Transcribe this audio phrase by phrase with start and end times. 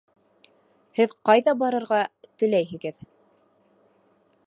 [0.99, 2.01] Һеҙ ҡайҙа барырға
[2.43, 3.07] теләйһегеҙ?